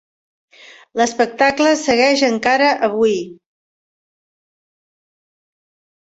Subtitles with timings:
[0.99, 3.17] L'espectacle segueix encara avui.